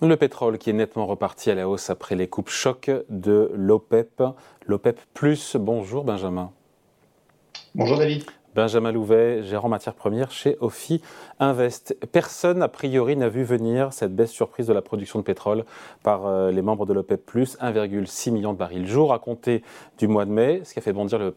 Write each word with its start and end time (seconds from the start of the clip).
Le 0.00 0.16
pétrole 0.16 0.58
qui 0.58 0.70
est 0.70 0.74
nettement 0.74 1.06
reparti 1.06 1.50
à 1.50 1.56
la 1.56 1.68
hausse 1.68 1.90
après 1.90 2.14
les 2.14 2.28
coupes 2.28 2.50
chocs 2.50 2.90
de 3.08 3.50
l'OPEP. 3.52 4.22
L'OPEP 4.64 5.00
Plus, 5.12 5.56
bonjour 5.56 6.04
Benjamin. 6.04 6.52
Bonjour 7.74 7.98
David. 7.98 8.22
Benjamin 8.54 8.92
Louvet, 8.92 9.42
gérant 9.42 9.68
matières 9.68 9.96
premières 9.96 10.30
chez 10.30 10.56
Ophi 10.60 11.02
Invest. 11.40 11.96
Personne, 12.12 12.62
a 12.62 12.68
priori, 12.68 13.16
n'a 13.16 13.28
vu 13.28 13.42
venir 13.42 13.92
cette 13.92 14.14
baisse 14.14 14.30
surprise 14.30 14.68
de 14.68 14.72
la 14.72 14.82
production 14.82 15.18
de 15.18 15.24
pétrole 15.24 15.64
par 16.04 16.26
euh, 16.26 16.52
les 16.52 16.62
membres 16.62 16.86
de 16.86 16.92
l'OPEP+, 16.92 17.20
1,6 17.34 18.30
million 18.30 18.52
de 18.52 18.58
barils 18.58 18.86
jour 18.86 19.12
à 19.12 19.18
compter 19.18 19.64
du 19.98 20.06
mois 20.06 20.26
de 20.26 20.30
mai, 20.30 20.60
ce 20.62 20.74
qui 20.74 20.78
a 20.78 20.82
fait 20.82 20.92
bondir 20.92 21.18
le, 21.18 21.34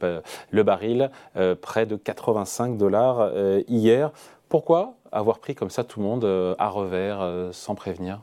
le 0.51 0.63
baril 0.63 1.09
euh, 1.35 1.55
près 1.59 1.87
de 1.87 1.95
85 1.95 2.77
dollars 2.77 3.21
euh, 3.21 3.63
hier. 3.67 4.11
Pourquoi 4.49 4.93
avoir 5.11 5.39
pris 5.39 5.55
comme 5.55 5.71
ça 5.71 5.83
tout 5.83 5.99
le 5.99 6.05
monde 6.05 6.55
à 6.59 6.69
revers 6.69 7.49
sans 7.51 7.73
prévenir? 7.73 8.21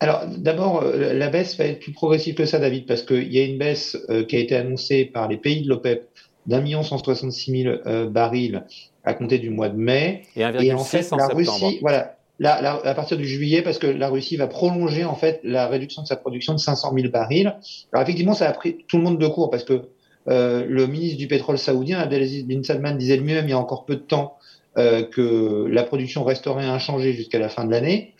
Alors 0.00 0.24
d'abord, 0.26 0.82
euh, 0.82 1.14
la 1.14 1.28
baisse 1.28 1.56
va 1.56 1.64
être 1.64 1.80
plus 1.80 1.92
progressive 1.92 2.34
que 2.34 2.44
ça, 2.44 2.58
David, 2.58 2.86
parce 2.86 3.02
qu'il 3.02 3.32
y 3.32 3.38
a 3.38 3.44
une 3.44 3.58
baisse 3.58 3.96
euh, 4.10 4.24
qui 4.24 4.36
a 4.36 4.38
été 4.38 4.54
annoncée 4.54 5.06
par 5.06 5.28
les 5.28 5.38
pays 5.38 5.62
de 5.62 5.68
l'OPEP 5.68 6.06
d'un 6.46 6.60
million 6.60 6.82
cent 6.82 6.98
soixante-six 6.98 7.50
mille 7.50 7.80
euh, 7.86 8.06
barils 8.06 8.62
à 9.04 9.14
compter 9.14 9.38
du 9.38 9.50
mois 9.50 9.68
de 9.68 9.76
mai. 9.76 10.22
Et, 10.36 10.42
et 10.42 10.72
en 10.72 10.78
fait, 10.78 11.10
la 11.16 11.28
Russie, 11.28 11.78
voilà, 11.80 12.16
à 12.44 12.94
partir 12.94 13.16
du 13.16 13.26
juillet, 13.26 13.62
parce 13.62 13.78
que 13.78 13.86
la 13.86 14.08
Russie 14.08 14.36
va 14.36 14.46
prolonger 14.46 15.04
en 15.04 15.14
fait 15.14 15.40
la 15.44 15.66
réduction 15.66 16.02
de 16.02 16.06
sa 16.06 16.16
production 16.16 16.52
de 16.52 16.58
500 16.58 16.92
000 16.94 17.08
barils. 17.08 17.56
Alors 17.92 18.02
effectivement, 18.02 18.34
ça 18.34 18.48
a 18.48 18.52
pris 18.52 18.84
tout 18.88 18.98
le 18.98 19.04
monde 19.04 19.18
de 19.18 19.26
court, 19.26 19.48
parce 19.50 19.64
que 19.64 19.82
le 20.26 20.86
ministre 20.86 21.18
du 21.18 21.28
pétrole 21.28 21.56
saoudien, 21.56 22.00
Abdelaziz 22.00 22.44
bin 22.44 22.62
Salman, 22.64 22.96
disait 22.96 23.16
lui-même 23.16 23.46
il 23.46 23.50
y 23.50 23.54
a 23.54 23.58
encore 23.58 23.84
peu 23.84 23.94
de 23.94 24.00
temps 24.00 24.38
que 24.74 25.66
la 25.70 25.84
production 25.84 26.24
resterait 26.24 26.66
inchangée 26.66 27.12
jusqu'à 27.12 27.38
la 27.38 27.48
fin 27.48 27.64
de 27.64 27.70
l'année. 27.70 28.12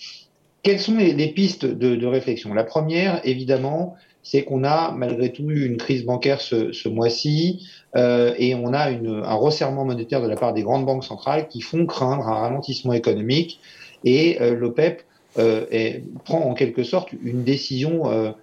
Quelles 0.66 0.80
sont 0.80 0.96
les, 0.96 1.28
pistes 1.28 1.64
de, 1.64 2.06
réflexion? 2.06 2.52
La 2.52 2.64
première, 2.64 3.20
évidemment, 3.22 3.94
c'est 4.24 4.42
qu'on 4.42 4.64
a 4.64 4.90
malgré 4.90 5.30
tout 5.30 5.48
eu 5.48 5.64
une 5.64 5.76
crise 5.76 6.04
bancaire 6.04 6.40
ce, 6.40 6.88
mois-ci 6.88 7.64
euh, 7.94 8.34
et 8.36 8.56
on 8.56 8.72
a 8.72 8.90
un 8.90 9.34
resserrement 9.36 9.84
monétaire 9.84 10.20
de 10.20 10.26
la 10.26 10.34
part 10.34 10.54
des 10.54 10.64
grandes 10.64 10.84
banques 10.84 11.04
centrales 11.04 11.46
qui 11.46 11.60
font 11.60 11.86
craindre 11.86 12.26
un 12.26 12.34
ralentissement 12.34 12.94
économique 12.94 13.60
et 14.02 14.42
euh, 14.42 14.56
l'OPEP 14.56 15.04
euh, 15.38 16.00
prend 16.24 16.40
en 16.40 16.54
quelque 16.54 16.82
sorte 16.82 17.10
une 17.12 17.44
décision 17.44 18.34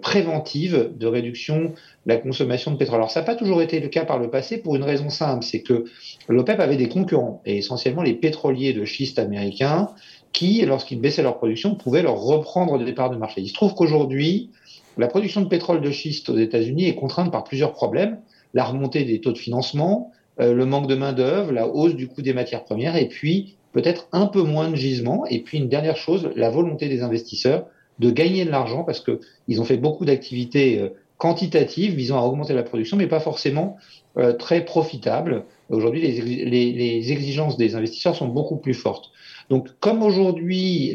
préventive 0.00 0.90
de 0.98 1.06
réduction 1.06 1.60
de 1.60 1.72
la 2.06 2.16
consommation 2.16 2.70
de 2.70 2.78
pétrole. 2.78 2.96
Alors 2.96 3.10
ça 3.10 3.20
n'a 3.20 3.26
pas 3.26 3.36
toujours 3.36 3.60
été 3.60 3.78
le 3.78 3.88
cas 3.88 4.06
par 4.06 4.18
le 4.18 4.30
passé 4.30 4.56
pour 4.56 4.74
une 4.74 4.84
raison 4.84 5.10
simple, 5.10 5.44
c'est 5.44 5.60
que 5.60 5.84
l'OPEP 6.28 6.58
avait 6.60 6.76
des 6.76 6.88
concurrents 6.88 7.42
et 7.44 7.58
essentiellement 7.58 8.02
les 8.02 8.14
pétroliers 8.14 8.72
de 8.72 8.86
schiste 8.86 9.18
américains 9.18 9.90
qui, 10.36 10.60
lorsqu'ils 10.66 11.00
baissaient 11.00 11.22
leur 11.22 11.38
production, 11.38 11.74
pouvaient 11.74 12.02
leur 12.02 12.20
reprendre 12.20 12.78
des 12.78 12.92
parts 12.92 13.08
de 13.08 13.16
marché. 13.16 13.40
Il 13.40 13.48
se 13.48 13.54
trouve 13.54 13.74
qu'aujourd'hui, 13.74 14.50
la 14.98 15.08
production 15.08 15.40
de 15.40 15.48
pétrole 15.48 15.80
de 15.80 15.90
schiste 15.90 16.28
aux 16.28 16.36
États-Unis 16.36 16.86
est 16.86 16.94
contrainte 16.94 17.32
par 17.32 17.42
plusieurs 17.42 17.72
problèmes 17.72 18.18
la 18.52 18.64
remontée 18.64 19.04
des 19.04 19.20
taux 19.20 19.32
de 19.32 19.38
financement, 19.38 20.12
euh, 20.38 20.52
le 20.52 20.66
manque 20.66 20.88
de 20.88 20.94
main 20.94 21.14
d'œuvre, 21.14 21.52
la 21.52 21.66
hausse 21.66 21.94
du 21.94 22.06
coût 22.06 22.20
des 22.20 22.34
matières 22.34 22.64
premières, 22.64 22.96
et 22.96 23.08
puis 23.08 23.56
peut-être 23.72 24.08
un 24.12 24.26
peu 24.26 24.42
moins 24.42 24.70
de 24.70 24.76
gisements. 24.76 25.24
Et 25.26 25.40
puis 25.40 25.58
une 25.58 25.68
dernière 25.68 25.96
chose, 25.96 26.30
la 26.36 26.50
volonté 26.50 26.88
des 26.88 27.02
investisseurs 27.02 27.66
de 27.98 28.10
gagner 28.10 28.44
de 28.44 28.50
l'argent 28.50 28.84
parce 28.84 29.00
qu'ils 29.00 29.60
ont 29.60 29.64
fait 29.64 29.78
beaucoup 29.78 30.04
d'activités 30.04 30.78
euh, 30.78 30.90
quantitatives 31.18 31.94
visant 31.94 32.18
à 32.18 32.22
augmenter 32.22 32.54
la 32.54 32.62
production, 32.62 32.96
mais 32.96 33.06
pas 33.06 33.20
forcément 33.20 33.76
euh, 34.18 34.32
très 34.32 34.64
profitables. 34.64 35.44
Aujourd'hui, 35.70 36.00
les, 36.00 36.72
les, 36.72 37.12
exigences 37.12 37.56
des 37.56 37.74
investisseurs 37.74 38.14
sont 38.14 38.28
beaucoup 38.28 38.56
plus 38.56 38.74
fortes. 38.74 39.10
Donc, 39.48 39.68
comme 39.80 40.02
aujourd'hui 40.02 40.92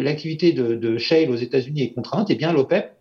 l'activité 0.00 0.52
de, 0.52 0.74
de, 0.74 0.98
shale 0.98 1.30
aux 1.30 1.36
États-Unis 1.36 1.82
est 1.82 1.92
contrainte, 1.92 2.28
eh 2.30 2.34
bien 2.34 2.52
l'OPEP 2.52 2.92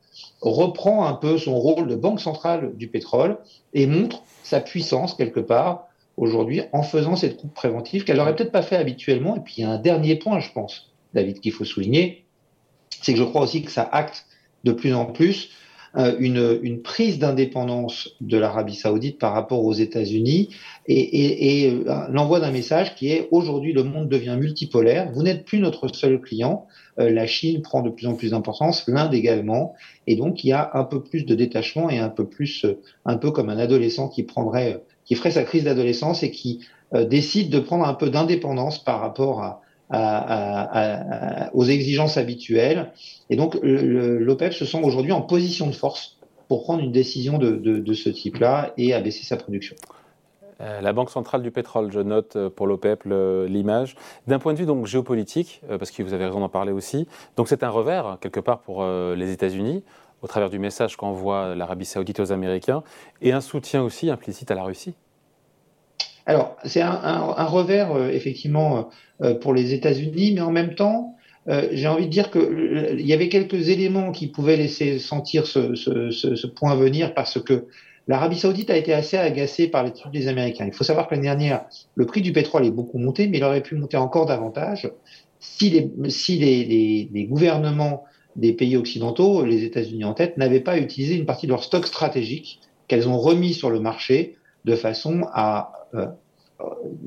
reprend 0.42 1.06
un 1.06 1.14
peu 1.14 1.38
son 1.38 1.56
rôle 1.60 1.88
de 1.88 1.96
banque 1.96 2.20
centrale 2.20 2.76
du 2.76 2.88
pétrole 2.88 3.38
et 3.74 3.88
montre 3.88 4.24
sa 4.44 4.60
puissance 4.60 5.14
quelque 5.14 5.40
part 5.40 5.88
aujourd'hui 6.18 6.62
en 6.74 6.84
faisant 6.84 7.16
cette 7.16 7.38
coupe 7.38 7.54
préventive 7.54 8.04
qu'elle 8.04 8.18
n'aurait 8.18 8.36
peut-être 8.36 8.52
pas 8.52 8.62
fait 8.62 8.76
habituellement. 8.76 9.36
Et 9.38 9.40
puis 9.40 9.56
il 9.58 9.62
y 9.62 9.64
a 9.64 9.72
un 9.72 9.80
dernier 9.80 10.16
point, 10.16 10.40
je 10.40 10.52
pense, 10.52 10.92
David, 11.14 11.40
qu'il 11.40 11.52
faut 11.52 11.66
souligner, 11.66 12.26
c'est 13.02 13.14
que 13.14 13.20
je 13.20 13.24
crois 13.24 13.42
aussi 13.42 13.64
que 13.64 13.72
ça 13.72 13.88
acte 13.92 14.26
de 14.64 14.72
plus 14.72 14.94
en 14.94 15.06
plus 15.06 15.50
une, 15.96 16.60
une, 16.62 16.82
prise 16.82 17.20
d'indépendance 17.20 18.16
de 18.22 18.38
l'Arabie 18.38 18.76
saoudite 18.76 19.20
par 19.20 19.34
rapport 19.34 19.66
aux 19.66 19.74
États-Unis 19.74 20.50
et, 20.88 21.00
et, 21.00 21.66
et 21.66 21.72
euh, 21.72 22.08
l'envoi 22.10 22.40
d'un 22.40 22.52
message 22.52 22.96
qui 22.96 23.12
est 23.12 23.28
aujourd'hui 23.32 23.74
le 23.74 23.84
monde 23.84 24.08
devient 24.08 24.38
multipolaire, 24.40 25.12
vous 25.12 25.24
n'êtes 25.24 25.44
plus 25.44 25.60
notre 25.60 25.94
seul 25.94 26.22
client, 26.22 26.66
euh, 27.00 27.10
la 27.10 27.28
Chine 27.28 27.62
prend 27.62 27.82
de 27.82 27.90
plus 27.90 28.08
en 28.08 28.14
plus 28.14 28.32
d'importance, 28.32 28.88
l'Inde 28.88 29.14
également, 29.14 29.74
et 30.08 30.16
donc 30.16 30.44
il 30.44 30.48
y 30.48 30.54
a 30.54 30.72
un 30.74 30.86
peu 30.86 31.04
plus 31.04 31.26
de 31.26 31.36
détachement 31.36 31.90
et 31.90 32.00
un 32.00 32.10
peu 32.10 32.26
plus, 32.26 32.66
un 33.06 33.18
peu 33.18 33.32
comme 33.32 33.50
un 33.50 33.60
adolescent 33.60 34.08
qui 34.08 34.24
prendrait, 34.24 34.84
qui 35.04 35.16
ferait 35.16 35.32
sa 35.32 35.44
crise 35.44 35.66
d'adolescence 35.66 36.24
et 36.24 36.32
qui 36.32 36.62
décide 36.94 37.50
de 37.50 37.60
prendre 37.60 37.86
un 37.86 37.94
peu 37.94 38.10
d'indépendance 38.10 38.84
par 38.84 39.00
rapport 39.00 39.42
à, 39.42 39.61
aux 39.92 41.66
exigences 41.66 42.18
habituelles. 42.18 42.92
Et 43.30 43.36
donc 43.36 43.58
l'OPEP 43.62 44.54
se 44.54 44.66
sent 44.66 44.80
aujourd'hui 44.84 45.12
en 45.12 45.22
position 45.22 45.68
de 45.68 45.74
force 45.74 46.18
pour 46.48 46.64
prendre 46.64 46.84
une 46.84 46.92
décision 46.92 47.38
de, 47.38 47.94
ce 47.94 48.10
type-là 48.10 48.74
et 48.78 48.94
abaisser 48.94 49.24
sa 49.24 49.38
production. 49.38 49.76
Euh, 50.60 50.82
la 50.82 50.94
Banque 50.94 51.10
centrale 51.10 51.42
du 51.42 51.50
pétrole, 51.50 51.92
je 51.92 52.02
note 52.02 52.36
euh, 52.36 52.50
pour 52.50 52.68
l'OPEP 52.68 53.06
l'image. 53.48 53.96
D'un 54.28 54.38
point 54.38 54.54
de 54.54 54.60
vue 54.60 54.66
donc 54.66 54.86
géopolitique, 54.86 55.62
euh, 55.70 55.78
parce 55.78 55.92
que 55.92 56.04
vous 56.04 56.14
avez 56.14 56.26
raison 56.26 56.42
d'en 56.42 56.50
parler 56.50 56.72
aussi, 56.72 57.08
donc 57.38 57.48
c'est 57.48 57.64
un 57.64 57.70
revers 57.70 58.18
quelque 58.20 58.40
part 58.40 58.60
pour 58.60 58.86
les 58.86 59.32
États-Unis 59.32 59.84
au 60.22 60.28
travers 60.28 60.50
du 60.50 60.60
message 60.60 60.98
qu'envoie 60.98 61.56
l'Arabie 61.56 61.86
saoudite 61.86 62.20
aux 62.20 62.32
Américains 62.32 62.84
et 63.22 63.32
un 63.32 63.42
soutien 63.42 63.82
aussi 63.82 64.10
implicite 64.10 64.52
à 64.52 64.56
la 64.56 64.64
Russie. 64.64 64.94
Alors, 66.26 66.56
c'est 66.66 66.82
un, 66.82 67.46
revers, 67.46 67.92
euh, 67.92 68.10
effectivement, 68.10 68.78
euh, 68.78 68.84
euh, 69.24 69.34
pour 69.36 69.54
les 69.54 69.74
États-Unis, 69.74 70.34
mais 70.34 70.42
en 70.42 70.52
même 70.52 70.76
temps, 70.76 71.16
j'ai 71.72 71.88
envie 71.88 72.06
de 72.06 72.12
dire 72.12 72.30
qu'il 72.30 73.02
y 73.02 73.14
avait 73.14 73.28
quelques 73.28 73.70
éléments 73.70 74.12
qui 74.12 74.28
pouvaient 74.28 74.58
laisser 74.58 75.00
sentir 75.00 75.48
ce, 75.48 76.48
point 76.48 76.76
venir 76.76 77.16
parce 77.16 77.42
que 77.42 77.66
l'Arabie 78.08 78.38
saoudite 78.38 78.70
a 78.70 78.78
été 78.78 78.94
assez 78.94 79.18
agacée 79.18 79.68
par 79.68 79.92
trucs 79.92 80.14
des 80.14 80.28
Américains. 80.28 80.68
Il 80.68 80.74
faut 80.74 80.84
savoir 80.84 81.08
que 81.08 81.16
l'année 81.16 81.26
dernière, 81.26 81.66
le 81.96 82.06
prix 82.06 82.22
du 82.22 82.32
pétrole 82.32 82.64
est 82.68 82.72
beaucoup 82.72 83.00
monté, 83.00 83.28
mais 83.28 83.40
il 83.40 83.44
aurait 83.44 83.64
pu 83.64 83.74
monter 83.76 83.98
encore 83.98 84.28
davantage 84.28 84.92
si 85.40 85.72
les, 85.72 87.10
les 87.12 87.26
gouvernements 87.26 88.04
des 88.36 88.54
pays 88.54 88.78
occidentaux, 88.78 89.44
les 89.44 89.64
États-Unis 89.64 90.06
en 90.06 90.14
tête, 90.14 90.38
n'avaient 90.38 90.60
pas 90.60 90.78
utilisé 90.78 91.16
une 91.16 91.26
partie 91.26 91.48
de 91.48 91.52
leur 91.52 91.64
stock 91.64 91.88
stratégique 91.88 92.60
qu'elles 92.88 93.10
ont 93.10 93.18
remis 93.18 93.56
sur 93.56 93.72
le 93.72 93.80
marché 93.80 94.36
de 94.66 94.76
façon 94.76 95.26
à 95.34 95.81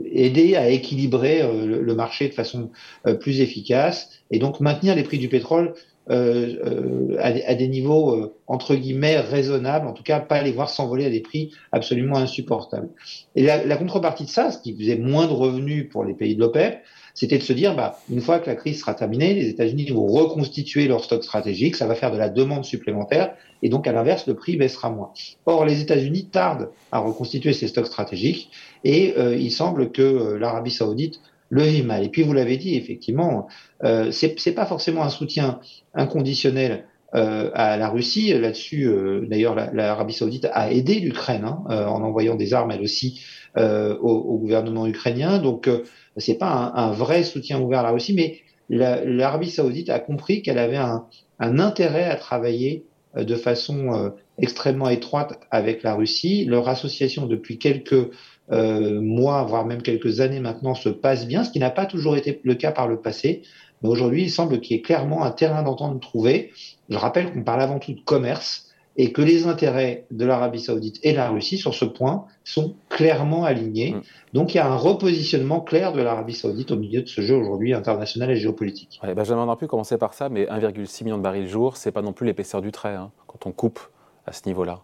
aider 0.05 0.57
à 0.57 0.69
équilibrer 0.69 1.43
euh, 1.43 1.81
le, 1.81 1.95
marché 1.95 2.29
de 2.29 2.35
façon 2.35 2.71
euh, 3.07 3.15
plus 3.15 3.41
efficace 3.41 4.11
et 4.31 4.39
donc 4.39 4.61
maintenir 4.61 4.95
les 4.95 5.03
prix 5.03 5.19
du 5.19 5.29
pétrole 5.29 5.75
à, 6.09 7.55
des 7.55 7.69
niveaux 7.69 8.33
entre 8.47 8.75
guillemets 8.75 9.19
raisonnables, 9.19 9.87
en 9.87 9.93
tout 9.93 10.03
cas 10.03 10.21
pas 10.21 10.43
les 10.43 10.53
voir 10.53 10.69
s'envoler 10.69 11.07
à 11.07 11.11
des 11.11 11.21
prix 11.21 11.53
absolument 11.73 12.17
insupportables. 12.17 12.89
Et 13.37 13.43
la, 13.43 13.65
la, 13.65 13.77
contrepartie 13.77 14.25
de 14.25 14.31
ça, 14.31 14.51
ce 14.51 14.59
qui 14.59 14.77
faisait 14.77 14.97
moins 14.97 15.27
de 15.27 15.33
revenus 15.33 15.89
pour 15.89 16.05
les 16.05 16.15
pays 16.15 16.35
de 16.35 16.41
l'OPEP, 16.41 16.83
c'était 17.15 17.39
de 17.39 17.45
se 17.45 17.53
dire, 17.53 17.77
bah, 17.77 17.97
une 18.11 18.21
fois 18.21 18.41
que 18.41 18.51
la 18.51 18.57
crise 18.57 18.81
sera 18.81 18.93
terminée, 18.93 19.35
les 19.35 19.49
États-Unis 19.49 19.91
vont 19.91 20.07
reconstituer 20.07 20.89
leur 20.89 21.05
stock 21.05 21.23
stratégique, 21.23 21.77
ça 21.77 21.87
va 21.87 21.95
faire 21.95 22.11
de 22.11 22.19
la 22.19 22.29
demande 22.29 22.65
supplémentaire, 22.65 23.35
et 23.63 23.69
donc 23.69 23.87
à 23.87 23.93
l'inverse, 23.93 24.27
le 24.27 24.35
prix 24.35 24.57
baissera 24.57 24.91
moins. 24.91 25.13
Or, 25.47 25.65
les 25.65 25.81
États-Unis 25.81 26.27
tardent 26.27 26.71
à 26.91 26.99
reconstituer 26.99 27.53
ces 27.53 27.69
stocks 27.69 27.87
stratégiques, 27.87 28.51
et 28.83 29.15
euh, 29.17 29.37
il 29.37 29.53
semble 29.53 29.93
que 29.93 30.03
euh, 30.03 30.39
l'Arabie 30.39 30.73
saoudite 30.73 31.21
le 31.55 31.63
vit 31.63 31.83
mal. 31.83 32.05
Et 32.05 32.09
puis, 32.09 32.23
vous 32.23 32.33
l'avez 32.33 32.57
dit, 32.57 32.77
effectivement, 32.77 33.47
euh, 33.85 34.11
c'est 34.11 34.55
pas 34.55 34.67
forcément 34.67 35.03
un 35.03 35.09
soutien 35.09 35.61
inconditionnel 35.95 36.87
euh, 37.15 37.51
à 37.55 37.77
la 37.77 37.89
Russie. 37.89 38.33
Là-dessus, 38.33 38.89
euh, 38.89 39.25
d'ailleurs, 39.29 39.55
l'Arabie 39.55 40.15
saoudite 40.15 40.49
a 40.53 40.73
aidé 40.73 40.99
l'Ukraine 40.99 41.45
hein, 41.45 41.63
en 41.69 42.03
envoyant 42.03 42.35
des 42.35 42.55
armes, 42.55 42.73
elle 42.73 42.83
aussi, 42.83 43.25
au, 43.57 43.61
au, 43.61 44.37
gouvernement 44.39 44.85
ukrainien. 44.85 45.39
Donc, 45.39 45.71
c'est 46.17 46.39
pas 46.39 46.73
un, 46.75 46.91
vrai 46.91 47.23
soutien 47.23 47.61
ouvert 47.61 47.81
à 47.81 47.83
la 47.85 47.91
Russie, 47.93 48.15
mais 48.15 48.41
l'Arabie 48.69 49.51
saoudite 49.51 49.91
a 49.91 50.01
compris 50.01 50.43
qu'elle 50.43 50.59
avait 50.59 50.77
un, 50.77 51.07
intérêt 51.39 52.05
à 52.05 52.17
travailler 52.17 52.85
euh, 53.17 53.25
de 53.25 53.37
façon 53.37 53.93
euh, 53.93 54.11
extrêmement 54.39 54.89
étroite 54.89 55.39
avec 55.51 55.83
la 55.83 55.95
Russie. 55.95 56.45
Leur 56.45 56.69
association 56.69 57.27
depuis 57.27 57.59
quelques 57.59 58.11
euh, 58.53 59.01
mois, 59.01 59.45
voire 59.45 59.65
même 59.65 59.83
quelques 59.83 60.21
années 60.21 60.41
maintenant, 60.41 60.75
se 60.75 60.89
passe 60.89 61.27
bien, 61.27 61.45
ce 61.45 61.51
qui 61.51 61.59
n'a 61.59 61.71
pas 61.71 61.87
toujours 61.87 62.17
été 62.17 62.41
le 62.43 62.55
cas 62.55 62.73
par 62.73 62.89
le 62.89 63.01
passé. 63.01 63.43
Mais 63.83 63.89
aujourd'hui, 63.89 64.23
il 64.23 64.31
semble 64.31 64.61
qu'il 64.61 64.77
y 64.77 64.79
ait 64.79 64.83
clairement 64.83 65.25
un 65.25 65.31
terrain 65.31 65.63
d'entente 65.63 66.01
trouvé. 66.01 66.53
Je 66.89 66.97
rappelle 66.97 67.33
qu'on 67.33 67.43
parle 67.43 67.63
avant 67.63 67.79
tout 67.79 67.93
de 67.93 68.01
commerce 68.01 68.71
et 68.97 69.13
que 69.13 69.23
les 69.23 69.47
intérêts 69.47 70.07
de 70.11 70.25
l'Arabie 70.25 70.61
saoudite 70.61 71.01
et 71.03 71.13
de 71.13 71.17
la 71.17 71.29
Russie 71.29 71.59
sur 71.59 71.75
ce 71.75 71.85
point 71.85 72.27
sont 72.45 72.77
clairement 72.89 73.45
alignés. 73.45 73.93
Mm. 73.93 74.03
Donc 74.35 74.55
il 74.55 74.59
y 74.59 74.61
a 74.61 74.71
un 74.71 74.77
repositionnement 74.77 75.61
clair 75.61 75.93
de 75.93 76.01
l'Arabie 76.01 76.35
Saoudite 76.35 76.71
au 76.71 76.77
milieu 76.77 77.03
de 77.03 77.09
ce 77.09 77.21
jeu 77.21 77.35
aujourd'hui 77.35 77.75
international 77.75 78.31
et 78.31 78.37
géopolitique. 78.37 79.01
Ouais, 79.03 79.15
Benjamin 79.15 79.51
a 79.51 79.57
pu 79.57 79.67
commencer 79.67 79.99
par 79.99 80.15
ça, 80.15 80.29
mais 80.29 80.47
1,6 80.47 81.05
million 81.05 81.19
de 81.19 81.23
barils 81.23 81.49
jour, 81.49 81.77
c'est 81.77 81.93
pas 81.93 82.03
non 82.03 82.13
plus 82.13 82.27
l'épaisseur 82.27 82.63
du 82.63 82.71
trait 82.71 82.95
hein, 82.95 83.11
quand 83.27 83.47
on 83.47 83.53
coupe 83.53 83.81
à 84.27 84.33
ce 84.33 84.43
niveau-là. 84.47 84.83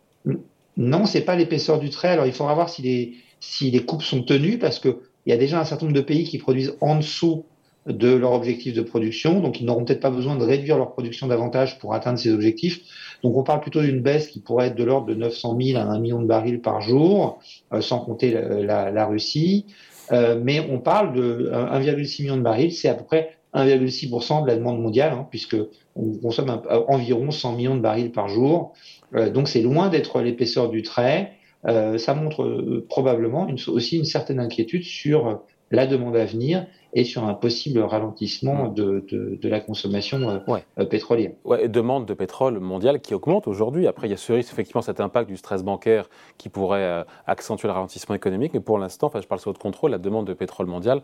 Non, 0.76 1.06
c'est 1.06 1.22
pas 1.22 1.36
l'épaisseur 1.36 1.78
du 1.78 1.90
trait. 1.90 2.08
Alors 2.08 2.26
il 2.26 2.32
faudra 2.32 2.54
voir 2.54 2.68
si 2.68 2.82
les, 2.82 3.14
si 3.40 3.70
les 3.70 3.84
coupes 3.84 4.02
sont 4.02 4.22
tenues 4.22 4.58
parce 4.58 4.78
qu'il 4.78 4.96
y 5.26 5.32
a 5.32 5.36
déjà 5.36 5.60
un 5.60 5.64
certain 5.64 5.86
nombre 5.86 5.96
de 5.96 6.02
pays 6.02 6.24
qui 6.24 6.38
produisent 6.38 6.76
en 6.80 6.96
dessous 6.96 7.44
de 7.86 8.14
leur 8.14 8.32
objectif 8.32 8.74
de 8.74 8.82
production, 8.82 9.40
donc 9.40 9.60
ils 9.60 9.64
n'auront 9.66 9.84
peut-être 9.84 10.00
pas 10.00 10.10
besoin 10.10 10.36
de 10.36 10.44
réduire 10.44 10.76
leur 10.76 10.92
production 10.92 11.26
davantage 11.26 11.78
pour 11.78 11.94
atteindre 11.94 12.18
ces 12.18 12.30
objectifs. 12.30 12.82
Donc 13.22 13.36
on 13.36 13.42
parle 13.42 13.60
plutôt 13.60 13.80
d'une 13.80 14.00
baisse 14.00 14.28
qui 14.28 14.40
pourrait 14.40 14.68
être 14.68 14.76
de 14.76 14.84
l'ordre 14.84 15.06
de 15.06 15.14
900 15.14 15.56
000 15.60 15.78
à 15.78 15.82
1 15.84 15.98
million 15.98 16.20
de 16.20 16.26
barils 16.26 16.60
par 16.60 16.82
jour, 16.82 17.40
euh, 17.72 17.80
sans 17.80 18.00
compter 18.00 18.32
la, 18.32 18.90
la, 18.90 19.06
Russie. 19.06 19.66
Euh, 20.12 20.38
mais 20.42 20.60
on 20.70 20.78
parle 20.78 21.14
de 21.14 21.50
1,6 21.52 22.22
million 22.22 22.36
de 22.36 22.42
barils, 22.42 22.72
c'est 22.72 22.88
à 22.88 22.94
peu 22.94 23.04
près 23.04 23.36
1,6% 23.54 24.42
de 24.42 24.46
la 24.46 24.56
demande 24.56 24.80
mondiale, 24.80 25.12
hein, 25.12 25.26
puisque 25.30 25.56
on 25.96 26.12
consomme 26.18 26.62
environ 26.88 27.30
100 27.30 27.56
millions 27.56 27.76
de 27.76 27.80
barils 27.80 28.12
par 28.12 28.28
jour. 28.28 28.74
Euh, 29.14 29.30
donc 29.30 29.48
c'est 29.48 29.62
loin 29.62 29.88
d'être 29.88 30.20
l'épaisseur 30.20 30.68
du 30.68 30.82
trait. 30.82 31.32
Euh, 31.66 31.98
ça 31.98 32.14
montre 32.14 32.42
euh, 32.42 32.86
probablement 32.88 33.46
une, 33.48 33.58
aussi 33.68 33.98
une 33.98 34.04
certaine 34.04 34.40
inquiétude 34.40 34.82
sur 34.82 35.42
la 35.70 35.86
demande 35.86 36.16
à 36.16 36.24
venir 36.24 36.66
et 36.94 37.04
sur 37.04 37.24
un 37.24 37.34
possible 37.34 37.78
ralentissement 37.80 38.68
de, 38.68 39.04
de, 39.08 39.38
de 39.40 39.48
la 39.48 39.60
consommation 39.60 40.42
euh, 40.48 40.84
pétrolière. 40.86 41.32
Ouais, 41.44 41.68
demande 41.68 42.06
de 42.06 42.14
pétrole 42.14 42.58
mondiale 42.58 43.00
qui 43.00 43.14
augmente 43.14 43.46
aujourd'hui. 43.46 43.86
Après, 43.86 44.08
il 44.08 44.10
y 44.10 44.14
a 44.14 44.16
ce 44.16 44.32
risque, 44.32 44.52
effectivement, 44.52 44.82
cet 44.82 45.00
impact 45.00 45.28
du 45.28 45.36
stress 45.36 45.62
bancaire 45.62 46.08
qui 46.38 46.48
pourrait 46.48 47.04
accentuer 47.26 47.68
le 47.68 47.74
ralentissement 47.74 48.16
économique. 48.16 48.54
Mais 48.54 48.60
pour 48.60 48.78
l'instant, 48.78 49.06
enfin, 49.06 49.20
je 49.20 49.28
parle 49.28 49.40
sur 49.40 49.50
votre 49.50 49.60
contrôle, 49.60 49.92
la 49.92 49.98
demande 49.98 50.26
de 50.26 50.34
pétrole 50.34 50.66
mondiale 50.66 51.02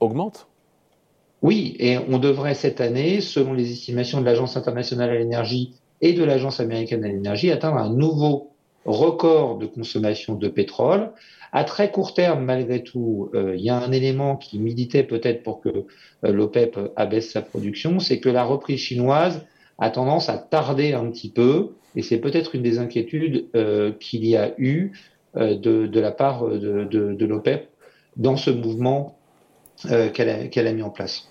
augmente. 0.00 0.48
Oui, 1.42 1.76
et 1.78 1.98
on 1.98 2.18
devrait 2.18 2.54
cette 2.54 2.80
année, 2.80 3.20
selon 3.20 3.52
les 3.52 3.70
estimations 3.70 4.20
de 4.20 4.24
l'Agence 4.24 4.56
internationale 4.56 5.10
à 5.10 5.14
l'énergie 5.14 5.74
et 6.00 6.12
de 6.12 6.24
l'Agence 6.24 6.60
américaine 6.60 7.04
à 7.04 7.08
l'énergie, 7.08 7.50
atteindre 7.50 7.78
un 7.78 7.90
nouveau 7.90 8.50
record 8.84 9.58
de 9.58 9.66
consommation 9.66 10.34
de 10.34 10.48
pétrole. 10.48 11.10
À 11.52 11.64
très 11.64 11.90
court 11.90 12.14
terme, 12.14 12.44
malgré 12.44 12.82
tout, 12.82 13.30
euh, 13.34 13.54
il 13.56 13.62
y 13.62 13.70
a 13.70 13.76
un 13.76 13.92
élément 13.92 14.36
qui 14.36 14.58
militait 14.58 15.02
peut-être 15.02 15.42
pour 15.42 15.60
que 15.60 15.68
euh, 15.68 15.84
l'OPEP 16.32 16.78
abaisse 16.96 17.30
sa 17.30 17.42
production, 17.42 18.00
c'est 18.00 18.20
que 18.20 18.28
la 18.28 18.44
reprise 18.44 18.80
chinoise 18.80 19.46
a 19.78 19.90
tendance 19.90 20.28
à 20.28 20.38
tarder 20.38 20.92
un 20.92 21.10
petit 21.10 21.30
peu, 21.30 21.70
et 21.94 22.02
c'est 22.02 22.18
peut-être 22.18 22.54
une 22.54 22.62
des 22.62 22.78
inquiétudes 22.78 23.46
euh, 23.54 23.92
qu'il 23.92 24.26
y 24.26 24.36
a 24.36 24.54
eu 24.58 24.92
de, 25.34 26.00
la 26.00 26.10
part 26.10 26.48
de, 26.48 27.24
l'OPEP 27.24 27.68
dans 28.16 28.36
ce 28.36 28.50
mouvement 28.50 29.17
qu'elle 30.12 30.66
a 30.66 30.72
mis 30.72 30.82
en 30.82 30.90
place. 30.90 31.28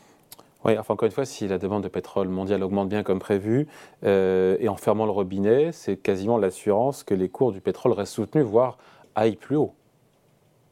Oui, 0.65 0.77
enfin 0.77 0.95
encore 0.95 1.05
une 1.05 1.13
fois, 1.13 1.25
si 1.25 1.47
la 1.47 1.57
demande 1.59 1.83
de 1.83 1.87
pétrole 1.87 2.29
mondiale 2.29 2.63
augmente 2.63 2.89
bien 2.89 3.03
comme 3.03 3.19
prévu, 3.19 3.67
euh, 4.03 4.57
et 4.59 4.67
en 4.67 4.75
fermant 4.75 5.05
le 5.05 5.11
robinet, 5.11 5.71
c'est 5.71 5.97
quasiment 5.97 6.37
l'assurance 6.37 7.03
que 7.03 7.13
les 7.13 7.29
cours 7.29 7.51
du 7.51 7.61
pétrole 7.61 7.93
restent 7.93 8.13
soutenus, 8.13 8.43
voire 8.43 8.77
aillent 9.15 9.35
plus 9.35 9.55
haut. 9.55 9.73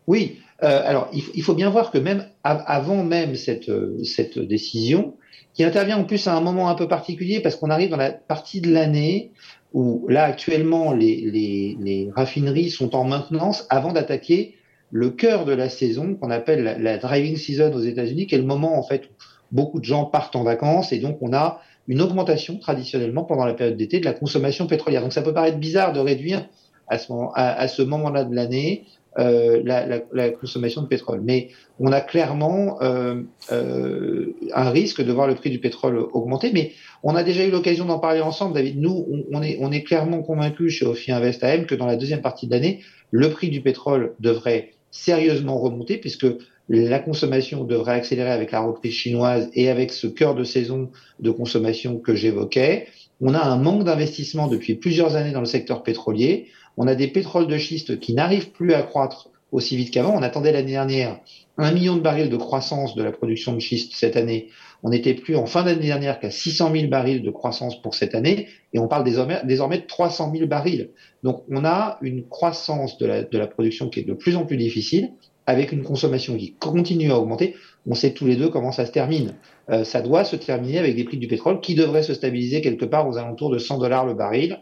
Oui, 0.07 0.39
euh, 0.63 0.81
alors 0.85 1.09
il, 1.13 1.41
faut 1.41 1.55
bien 1.55 1.69
voir 1.69 1.91
que 1.91 1.97
même 1.97 2.27
avant 2.43 3.03
même 3.03 3.35
cette, 3.35 3.71
cette 4.03 4.37
décision, 4.37 5.15
qui 5.53 5.63
intervient 5.63 5.97
en 5.97 6.03
plus 6.03 6.27
à 6.27 6.35
un 6.35 6.41
moment 6.41 6.69
un 6.69 6.75
peu 6.75 6.87
particulier, 6.87 7.39
parce 7.39 7.55
qu'on 7.55 7.69
arrive 7.69 7.89
dans 7.89 7.97
la 7.97 8.11
partie 8.11 8.61
de 8.61 8.71
l'année 8.71 9.31
où 9.73 10.05
là 10.09 10.23
actuellement 10.23 10.93
les, 10.93 11.29
les, 11.31 11.77
les 11.79 12.09
raffineries 12.15 12.69
sont 12.69 12.95
en 12.95 13.03
maintenance 13.03 13.65
avant 13.69 13.93
d'attaquer 13.93 14.54
le 14.91 15.09
cœur 15.09 15.45
de 15.45 15.53
la 15.53 15.69
saison 15.69 16.15
qu'on 16.15 16.31
appelle 16.31 16.77
la, 16.79 16.97
driving 16.97 17.35
season 17.35 17.73
aux 17.73 17.81
États-Unis, 17.81 18.27
qui 18.27 18.35
est 18.35 18.39
le 18.39 18.45
moment 18.45 18.77
en 18.77 18.83
fait 18.83 19.05
où 19.05 19.25
beaucoup 19.51 19.79
de 19.79 19.85
gens 19.85 20.05
partent 20.05 20.35
en 20.35 20.43
vacances 20.43 20.91
et 20.91 20.99
donc 20.99 21.17
on 21.21 21.33
a 21.33 21.61
une 21.87 22.01
augmentation 22.01 22.57
traditionnellement 22.57 23.23
pendant 23.23 23.45
la 23.45 23.53
période 23.53 23.77
d'été 23.77 23.99
de 23.99 24.05
la 24.05 24.13
consommation 24.13 24.67
pétrolière. 24.67 25.01
Donc 25.01 25.13
ça 25.13 25.21
peut 25.21 25.33
paraître 25.33 25.57
bizarre 25.57 25.93
de 25.93 25.99
réduire 25.99 26.47
à, 26.87 26.97
ce 26.97 27.81
moment-là 27.81 28.23
de 28.23 28.35
l'année 28.35 28.85
euh, 29.17 29.61
la, 29.63 29.85
la, 29.85 30.01
la, 30.11 30.29
consommation 30.31 30.81
de 30.81 30.87
pétrole. 30.87 31.21
Mais 31.23 31.47
on 31.79 31.93
a 31.93 32.01
clairement 32.01 32.81
euh, 32.81 33.21
euh, 33.49 34.35
un 34.53 34.69
risque 34.71 35.01
de 35.01 35.11
voir 35.13 35.25
le 35.27 35.35
prix 35.35 35.49
du 35.49 35.59
pétrole 35.59 35.97
augmenter. 36.11 36.51
Mais 36.53 36.73
on 37.01 37.15
a 37.15 37.23
déjà 37.23 37.45
eu 37.45 37.49
l'occasion 37.49 37.85
d'en 37.85 37.99
parler 37.99 38.19
ensemble, 38.19 38.53
David. 38.55 38.81
Nous, 38.81 39.25
on, 39.31 39.71
est 39.71 39.83
clairement 39.83 40.21
convaincus 40.21 40.73
chez 40.73 40.85
Ophi 40.85 41.13
Invest 41.13 41.45
AM 41.45 41.65
que 41.65 41.75
dans 41.75 41.85
la 41.85 41.95
deuxième 41.95 42.21
partie 42.21 42.47
de 42.47 42.51
l'année, 42.51 42.81
le 43.11 43.29
prix 43.29 43.49
du 43.49 43.61
pétrole 43.61 44.15
devrait 44.19 44.73
sérieusement 44.91 45.59
remonter 45.59 45.97
puisque 45.97 46.27
la 46.67 46.99
consommation 46.99 47.63
devrait 47.63 47.93
accélérer 47.93 48.31
avec 48.31 48.51
la 48.51 48.59
reprise 48.59 48.93
chinoise 48.93 49.49
et 49.53 49.69
avec 49.69 49.93
ce 49.93 50.07
cœur 50.07 50.35
de 50.35 50.43
saison 50.43 50.89
de 51.21 51.31
consommation 51.31 51.99
que 51.99 52.15
j'évoquais. 52.15 52.87
On 53.21 53.33
a 53.33 53.41
un 53.41 53.57
manque 53.57 53.85
d'investissement 53.85 54.47
depuis 54.47 54.75
plusieurs 54.75 55.15
années 55.15 55.31
dans 55.31 55.39
le 55.39 55.45
secteur 55.45 55.83
pétrolier. 55.83 56.47
On 56.77 56.87
a 56.87 56.95
des 56.95 57.07
pétroles 57.07 57.47
de 57.47 57.57
schiste 57.57 57.99
qui 57.99 58.13
n'arrivent 58.13 58.51
plus 58.51 58.73
à 58.73 58.81
croître 58.81 59.29
aussi 59.51 59.77
vite 59.77 59.91
qu'avant. 59.91 60.13
On 60.15 60.21
attendait 60.21 60.51
l'année 60.51 60.71
dernière 60.71 61.19
un 61.57 61.71
million 61.71 61.95
de 61.95 62.01
barils 62.01 62.29
de 62.29 62.37
croissance 62.37 62.95
de 62.95 63.03
la 63.03 63.11
production 63.11 63.53
de 63.53 63.59
schiste 63.59 63.93
cette 63.95 64.17
année. 64.17 64.49
On 64.83 64.89
n'était 64.89 65.13
plus 65.13 65.35
en 65.35 65.45
fin 65.45 65.63
d'année 65.63 65.85
dernière 65.85 66.19
qu'à 66.19 66.29
600 66.29 66.71
000 66.73 66.87
barils 66.87 67.21
de 67.21 67.31
croissance 67.31 67.81
pour 67.81 67.95
cette 67.95 68.13
année 68.13 68.47
et 68.73 68.79
on 68.79 68.87
parle 68.87 69.05
désormais, 69.05 69.41
de 69.43 69.85
300 69.87 70.31
000 70.35 70.47
barils. 70.47 70.89
Donc 71.23 71.43
on 71.49 71.63
a 71.63 71.97
une 72.01 72.27
croissance 72.27 72.97
de 72.97 73.05
la, 73.37 73.47
production 73.47 73.89
qui 73.89 74.01
est 74.01 74.03
de 74.03 74.13
plus 74.13 74.35
en 74.35 74.45
plus 74.45 74.57
difficile 74.57 75.13
avec 75.47 75.71
une 75.71 75.83
consommation 75.83 76.35
qui 76.37 76.55
continue 76.55 77.11
à 77.11 77.19
augmenter, 77.19 77.55
on 77.87 77.93
sait 77.93 78.13
tous 78.13 78.25
les 78.25 78.35
deux 78.35 78.49
comment 78.49 78.71
ça 78.71 78.87
se 78.87 78.91
termine. 78.91 79.35
Euh, 79.69 79.83
ça 79.83 80.01
doit 80.01 80.23
se 80.23 80.35
terminer 80.35 80.79
avec 80.79 80.95
des 80.95 81.03
prix 81.03 81.17
du 81.17 81.27
pétrole 81.27 81.61
qui 81.61 81.75
devraient 81.75 82.01
se 82.01 82.15
stabiliser 82.15 82.61
quelque 82.61 82.85
part 82.85 83.07
aux 83.07 83.17
alentours 83.17 83.51
de 83.51 83.59
100 83.59 83.77
dollars 83.77 84.07
le 84.07 84.15
baril, 84.15 84.59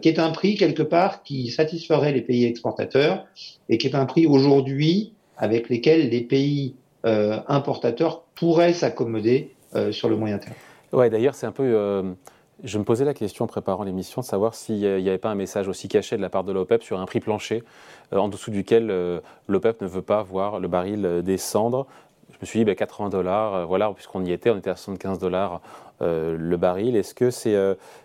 qui 0.00 0.08
est 0.08 0.18
un 0.18 0.30
prix 0.30 0.56
quelque 0.56 0.82
part 0.82 1.22
qui 1.22 1.50
satisferait 1.50 2.12
les 2.12 2.22
pays 2.22 2.44
exportateurs 2.44 3.26
et 3.68 3.78
qui 3.78 3.86
est 3.86 3.94
un 3.94 4.06
prix 4.06 4.26
aujourd'hui 4.26 5.12
avec 5.36 5.68
lesquels 5.68 6.08
les 6.08 6.22
pays 6.22 6.74
euh, 7.04 7.38
importateurs 7.48 8.22
pourraient 8.34 8.72
s'accommoder 8.72 9.50
sur 9.90 10.08
le 10.08 10.16
moyen 10.16 10.38
terme. 10.38 10.54
Ouais, 10.92 11.10
d'ailleurs, 11.10 11.34
c'est 11.34 11.46
un 11.46 11.52
peu 11.52 12.14
je 12.62 12.78
me 12.78 12.84
posais 12.84 13.04
la 13.04 13.14
question 13.14 13.44
en 13.44 13.48
préparant 13.48 13.82
l'émission 13.82 14.20
de 14.20 14.26
savoir 14.26 14.54
s'il 14.54 14.78
n'y 14.78 15.08
avait 15.08 15.18
pas 15.18 15.30
un 15.30 15.34
message 15.34 15.66
aussi 15.68 15.88
caché 15.88 16.16
de 16.16 16.22
la 16.22 16.30
part 16.30 16.44
de 16.44 16.52
l'OPEP 16.52 16.82
sur 16.82 17.00
un 17.00 17.06
prix 17.06 17.20
plancher 17.20 17.64
euh, 18.12 18.18
en 18.18 18.28
dessous 18.28 18.50
duquel 18.50 18.90
euh, 18.90 19.20
l'OPEP 19.48 19.80
ne 19.82 19.86
veut 19.86 20.02
pas 20.02 20.22
voir 20.22 20.60
le 20.60 20.68
baril 20.68 21.04
euh, 21.04 21.22
descendre. 21.22 21.86
Je 22.34 22.38
me 22.40 22.46
suis 22.46 22.64
dit 22.64 22.74
80 22.74 23.06
ben, 23.06 23.10
dollars, 23.10 23.66
voilà, 23.66 23.92
puisqu'on 23.92 24.24
y 24.24 24.32
était, 24.32 24.50
on 24.50 24.58
était 24.58 24.70
à 24.70 24.76
75 24.76 25.18
dollars 25.18 25.60
le 26.00 26.56
baril. 26.56 26.96
Est-ce 26.96 27.14
que 27.14 27.30
c'est 27.30 27.56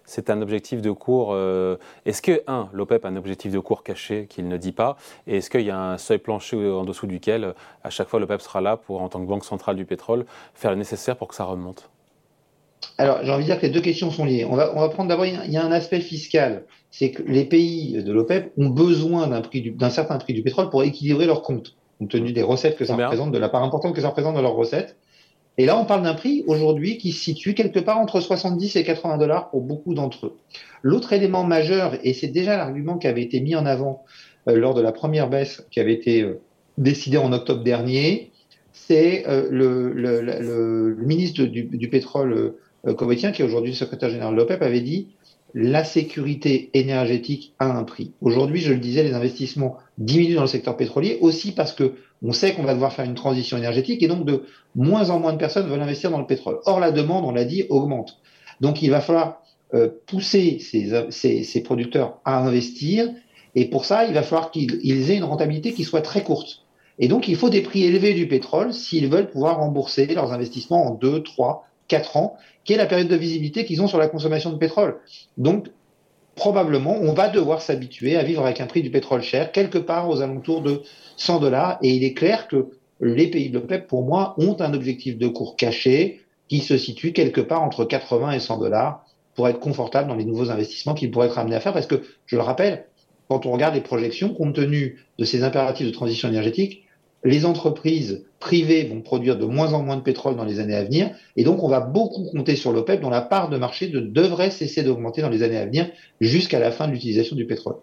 c'est 0.06 0.30
un 0.30 0.42
objectif 0.42 0.82
de 0.82 0.92
cours 0.92 1.36
Est-ce 2.06 2.22
que, 2.22 2.44
un, 2.48 2.70
l'OPEP 2.72 3.04
a 3.04 3.10
un 3.10 3.16
objectif 3.16 3.52
de 3.52 3.60
cours 3.60 3.84
caché 3.84 4.28
qu'il 4.30 4.48
ne 4.48 4.58
dit 4.58 4.72
pas 4.72 4.96
Et 5.28 5.38
est-ce 5.38 5.50
qu'il 5.50 5.62
y 5.62 5.72
a 5.72 5.78
un 5.78 5.98
seuil 5.98 6.20
plancher 6.20 6.70
en 6.70 6.86
dessous 6.86 7.08
duquel, 7.08 7.54
à 7.84 7.90
chaque 7.90 8.08
fois, 8.08 8.20
l'OPEP 8.20 8.42
sera 8.42 8.62
là 8.62 8.78
pour, 8.78 9.02
en 9.02 9.10
tant 9.10 9.20
que 9.20 9.28
banque 9.28 9.44
centrale 9.44 9.76
du 9.76 9.86
pétrole, 9.86 10.26
faire 10.54 10.72
le 10.72 10.78
nécessaire 10.78 11.18
pour 11.18 11.28
que 11.28 11.36
ça 11.36 11.44
remonte? 11.44 11.90
Alors, 12.98 13.20
j'ai 13.24 13.32
envie 13.32 13.44
de 13.44 13.46
dire 13.46 13.60
que 13.60 13.66
les 13.66 13.72
deux 13.72 13.82
questions 13.82 14.12
sont 14.12 14.26
liées. 14.26 14.46
On 14.46 14.56
va, 14.56 14.90
prendre 14.90 15.08
d'abord, 15.08 15.26
il 15.26 15.52
y 15.52 15.58
a 15.58 15.64
un 15.64 15.72
aspect 15.72 16.02
fiscal. 16.02 16.66
C'est 16.92 17.12
que 17.12 17.24
les 17.24 17.46
pays 17.46 18.04
de 18.04 18.12
l'OPEP 18.12 18.52
ont 18.58 18.70
besoin 18.70 19.28
d'un 19.28 19.90
certain 19.90 20.18
prix 20.18 20.34
du 20.34 20.42
pétrole 20.42 20.70
pour 20.70 20.84
équilibrer 20.84 21.26
leurs 21.26 21.42
comptes, 21.42 21.76
compte 22.00 22.10
tenu 22.10 22.32
des 22.32 22.42
recettes 22.42 22.78
que 22.78 22.86
ça 22.86 22.96
représente, 22.96 23.32
de 23.32 23.38
la 23.38 23.50
part 23.50 23.64
importante 23.64 23.94
que 23.94 24.02
ça 24.02 24.10
représente 24.10 24.34
dans 24.36 24.42
leurs 24.42 24.56
recettes. 24.56 24.96
Et 25.58 25.66
là, 25.66 25.78
on 25.78 25.86
parle 25.86 26.04
d'un 26.04 26.14
prix 26.14 26.44
aujourd'hui 26.48 26.98
qui 26.98 27.12
se 27.12 27.22
situe 27.22 27.54
quelque 27.54 27.80
part 27.80 27.98
entre 27.98 28.22
70 28.22 28.78
et 28.78 28.84
80 28.86 29.18
dollars 29.18 29.50
pour 29.50 29.62
beaucoup 29.62 29.94
d'entre 29.94 30.28
eux. 30.28 30.38
L'autre 30.84 31.12
élément 31.12 31.44
majeur, 31.44 31.96
et 32.04 32.14
c'est 32.14 32.30
déjà 32.30 32.56
l'argument 32.56 32.98
qui 32.98 33.08
avait 33.08 33.24
été 33.24 33.42
mis 33.42 33.56
en 33.56 33.66
avant 33.66 34.06
euh, 34.48 34.56
lors 34.56 34.74
de 34.74 34.82
la 34.82 34.94
première 34.94 35.30
baisse 35.30 35.68
qui 35.70 35.82
avait 35.82 35.94
été 35.94 36.22
euh, 36.22 36.40
décidée 36.78 37.18
en 37.18 37.34
octobre 37.34 37.62
dernier, 37.62 38.32
c'est 38.72 39.28
euh, 39.28 39.50
le, 39.52 39.92
le, 39.92 40.22
le, 40.22 40.40
le, 40.40 40.96
ministre 41.04 41.44
du, 41.44 41.64
du 41.64 41.90
pétrole 41.90 42.56
euh, 42.88 42.94
qui 42.94 43.42
est 43.42 43.46
aujourd'hui 43.46 43.72
le 43.72 43.76
secrétaire 43.76 44.10
général 44.10 44.34
de 44.34 44.40
l'OPEP, 44.40 44.62
avait 44.62 44.82
dit 44.82 45.10
la 45.54 45.84
sécurité 45.84 46.70
énergétique 46.74 47.54
a 47.60 47.66
un 47.66 47.84
prix. 47.84 48.14
Aujourd'hui, 48.22 48.62
je 48.62 48.72
le 48.72 48.80
disais, 48.80 49.04
les 49.04 49.14
investissements 49.14 49.78
diminuent 49.98 50.36
dans 50.36 50.42
le 50.42 50.48
secteur 50.48 50.78
pétrolier 50.78 51.18
aussi 51.22 51.52
parce 51.52 51.74
que 51.74 51.96
on 52.22 52.34
sait 52.34 52.54
qu'on 52.54 52.64
va 52.64 52.74
devoir 52.74 52.94
faire 52.94 53.06
une 53.06 53.16
transition 53.16 53.58
énergétique 53.58 54.04
et 54.04 54.08
donc 54.08 54.26
de 54.26 54.44
moins 54.76 55.10
en 55.10 55.20
moins 55.20 55.34
de 55.34 55.38
personnes 55.38 55.68
veulent 55.68 55.82
investir 55.82 56.12
dans 56.12 56.20
le 56.20 56.28
pétrole. 56.28 56.60
Or, 56.66 56.80
la 56.80 56.92
demande, 56.92 57.26
on 57.26 57.32
l'a 57.32 57.46
dit, 57.46 57.66
augmente. 57.70 58.20
Donc, 58.62 58.82
il 58.82 58.92
va 58.92 59.00
falloir 59.02 59.42
euh, 59.74 59.90
pousser 60.08 60.60
ces, 60.60 61.44
ces, 61.44 61.64
producteurs 61.64 62.20
à 62.26 62.40
investir 62.40 63.10
et 63.56 63.66
pour 63.70 63.86
ça, 63.86 64.06
il 64.06 64.14
va 64.14 64.24
falloir 64.24 64.52
qu'ils 64.52 65.12
aient 65.12 65.18
une 65.18 65.24
rentabilité 65.24 65.74
qui 65.74 65.84
soit 65.84 66.02
très 66.02 66.24
courte. 66.24 66.66
Et 67.00 67.08
donc, 67.08 67.28
il 67.28 67.38
faut 67.38 67.50
des 67.50 67.62
prix 67.62 67.84
élevés 67.84 68.14
du 68.14 68.28
pétrole 68.28 68.74
s'ils 68.74 69.08
veulent 69.08 69.30
pouvoir 69.30 69.60
rembourser 69.60 70.06
leurs 70.08 70.34
investissements 70.34 70.92
en 70.92 70.96
2, 70.96 71.24
3, 71.24 71.66
4 71.90 72.16
ans, 72.16 72.38
qui 72.64 72.74
est 72.74 72.78
la 72.78 72.86
période 72.86 73.10
de 73.10 73.16
visibilité 73.16 73.66
qu'ils 73.66 73.82
ont 73.82 73.88
sur 73.88 73.98
la 73.98 74.08
consommation 74.08 74.52
de 74.52 74.58
pétrole. 74.58 75.00
Donc, 75.38 75.68
probablement, 76.36 76.98
on 77.02 77.14
va 77.14 77.28
devoir 77.28 77.62
s'habituer 77.62 78.16
à 78.16 78.24
vivre 78.24 78.46
avec 78.46 78.62
un 78.62 78.66
prix 78.66 78.82
du 78.82 78.90
pétrole 78.90 79.22
cher, 79.22 79.52
quelque 79.52 79.78
part 79.78 80.10
aux 80.10 80.22
alentours 80.22 80.62
de 80.62 80.82
100 81.18 81.40
dollars. 81.42 81.78
Et 81.84 81.90
il 81.90 82.04
est 82.06 82.14
clair 82.14 82.48
que 82.48 82.70
les 83.02 83.28
pays 83.28 83.50
de 83.50 83.60
l'OPEP, 83.60 83.88
pour 83.88 84.04
moi, 84.04 84.36
ont 84.38 84.56
un 84.62 84.74
objectif 84.74 85.18
de 85.18 85.28
cours 85.28 85.58
caché 85.58 86.22
qui 86.48 86.60
se 86.60 86.78
situe 86.78 87.12
quelque 87.12 87.42
part 87.42 87.62
entre 87.62 87.84
80 87.84 88.32
et 88.32 88.40
100 88.40 88.58
dollars 88.58 89.06
pour 89.36 89.48
être 89.48 89.60
confortable 89.60 90.08
dans 90.08 90.16
les 90.16 90.26
nouveaux 90.26 90.50
investissements 90.50 90.94
qu'ils 90.94 91.12
pourraient 91.12 91.28
être 91.28 91.38
amenés 91.38 91.56
à 91.56 91.60
faire. 91.60 91.74
Parce 91.74 91.88
que, 91.88 92.02
je 92.26 92.36
le 92.36 92.42
rappelle, 92.42 92.86
quand 93.30 93.46
on 93.46 93.52
regarde 93.52 93.76
les 93.76 93.82
projections, 93.82 94.34
compte 94.34 94.56
tenu 94.56 95.06
de 95.18 95.26
ces 95.26 95.44
impératifs 95.44 95.88
de 95.88 95.92
transition 95.92 96.30
énergétique, 96.30 96.86
les 97.24 97.46
entreprises 97.46 98.26
privées 98.40 98.86
vont 98.86 99.02
produire 99.02 99.38
de 99.38 99.46
moins 99.46 99.74
en 99.74 99.84
moins 99.84 99.98
de 99.98 100.02
pétrole 100.02 100.36
dans 100.36 100.46
les 100.46 100.60
années 100.60 100.76
à 100.76 100.84
venir, 100.84 101.12
et 101.36 101.44
donc 101.44 101.64
on 101.64 101.68
va 101.68 101.82
beaucoup 101.82 102.26
compter 102.32 102.56
sur 102.56 102.72
l'OPEP, 102.72 103.02
dont 103.02 103.10
la 103.10 103.22
part 103.22 103.50
de 103.50 103.58
marché 103.58 103.88
devrait 103.88 104.52
cesser 104.52 104.84
d'augmenter 104.84 105.22
dans 105.22 105.30
les 105.30 105.44
années 105.44 105.58
à 105.58 105.66
venir 105.66 105.90
jusqu'à 106.22 106.60
la 106.60 106.72
fin 106.72 106.88
de 106.88 106.94
l'utilisation 106.94 107.36
du 107.36 107.46
pétrole. 107.46 107.76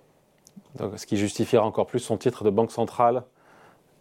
Donc, 0.78 0.98
ce 0.98 1.06
qui 1.06 1.16
justifiera 1.16 1.64
encore 1.64 1.86
plus 1.86 2.00
son 2.00 2.16
titre 2.16 2.44
de 2.44 2.50
banque 2.50 2.70
centrale 2.70 3.24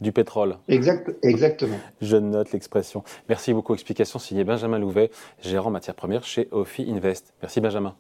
du 0.02 0.12
pétrole. 0.12 0.58
Exact, 0.68 1.16
exactement. 1.24 1.78
Je 2.02 2.18
note 2.18 2.52
l'expression. 2.52 3.04
Merci 3.30 3.54
beaucoup. 3.54 3.74
Explication 3.74 4.20
signée 4.20 4.44
Benjamin 4.44 4.78
Louvet, 4.78 5.10
gérant 5.42 5.72
matières 5.72 5.96
premières 5.96 6.26
chez 6.26 6.50
Ophi 6.52 6.86
Invest. 6.90 7.34
Merci 7.42 7.62
Benjamin. 7.62 7.96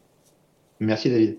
Merci 0.79 1.09
David. 1.09 1.37